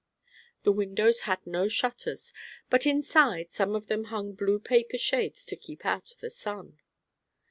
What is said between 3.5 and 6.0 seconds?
some of them hung blue paper shades to keep